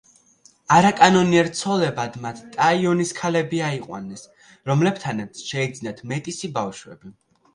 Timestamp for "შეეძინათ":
5.51-6.03